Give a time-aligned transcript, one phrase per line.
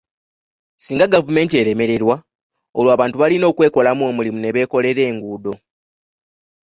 [0.83, 2.15] Singa gavumenti eremererwa,
[2.77, 5.53] olwo abantu balina okwekolamu omulimu ne beekolera enguudo.